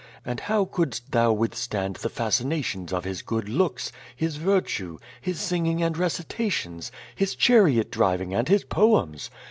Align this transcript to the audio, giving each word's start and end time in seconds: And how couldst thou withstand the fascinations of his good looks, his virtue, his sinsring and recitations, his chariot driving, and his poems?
And 0.25 0.39
how 0.39 0.65
couldst 0.65 1.11
thou 1.11 1.31
withstand 1.31 1.97
the 1.97 2.09
fascinations 2.09 2.91
of 2.91 3.03
his 3.03 3.21
good 3.21 3.47
looks, 3.47 3.91
his 4.15 4.37
virtue, 4.37 4.97
his 5.21 5.37
sinsring 5.37 5.83
and 5.85 5.95
recitations, 5.95 6.91
his 7.15 7.35
chariot 7.35 7.91
driving, 7.91 8.33
and 8.33 8.47
his 8.47 8.63
poems? 8.63 9.29